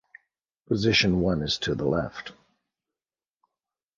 [0.65, 2.31] Position one is to the left.